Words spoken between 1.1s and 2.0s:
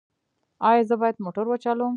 موټر وچلوم؟